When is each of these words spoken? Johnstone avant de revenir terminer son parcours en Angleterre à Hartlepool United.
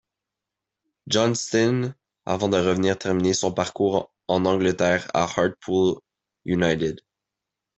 Johnstone 1.07 1.93
avant 2.25 2.49
de 2.49 2.57
revenir 2.57 2.97
terminer 2.97 3.35
son 3.35 3.53
parcours 3.53 4.11
en 4.27 4.45
Angleterre 4.47 5.07
à 5.13 5.21
Hartlepool 5.25 5.99
United. 6.43 7.01